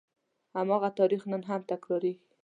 [0.55, 2.25] هماغه تاریخ نن هم تکرارېږي.